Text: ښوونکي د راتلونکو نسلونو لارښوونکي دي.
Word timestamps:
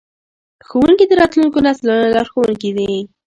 ښوونکي 0.67 1.05
د 1.07 1.13
راتلونکو 1.21 1.57
نسلونو 1.67 2.05
لارښوونکي 2.15 2.69
دي. 2.77 2.91